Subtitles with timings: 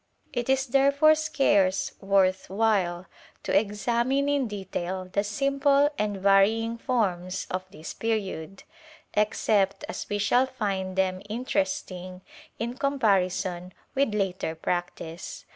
[0.27, 3.05] ^ It is therefore scarce worth while
[3.43, 8.63] to examine in detail the simple and varying forms of this period,
[9.13, 12.21] except as we shall find them interesting
[12.57, 15.45] in comparison with later practice.